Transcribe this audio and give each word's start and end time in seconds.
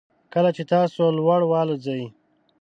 کله 0.33 0.49
چې 0.55 0.63
تاسو 0.73 1.01
لوړ 1.17 1.41
والوځئ 1.51 2.03